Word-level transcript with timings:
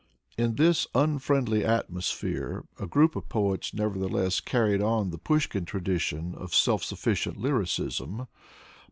In 0.35 0.55
this 0.55 0.87
unfriendly 0.95 1.59
atmos 1.61 2.11
phere 2.11 2.63
a 2.79 2.87
group 2.87 3.15
of 3.15 3.29
poets 3.29 3.71
nevertheless 3.71 4.39
carried 4.39 4.81
on 4.81 5.11
the 5.11 5.19
Pushkin 5.19 5.63
tradition 5.63 6.33
of 6.33 6.55
self 6.55 6.83
sufficient 6.83 7.37
lyricism. 7.37 8.25